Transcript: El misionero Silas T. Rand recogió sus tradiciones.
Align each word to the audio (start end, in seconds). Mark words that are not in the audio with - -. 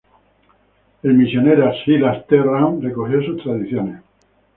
El 1.03 1.13
misionero 1.13 1.71
Silas 1.85 2.25
T. 2.25 2.41
Rand 2.41 2.81
recogió 2.83 3.21
sus 3.21 3.43
tradiciones. 3.43 4.01